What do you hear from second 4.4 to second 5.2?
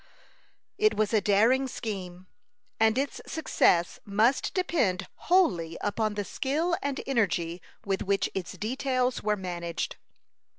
depend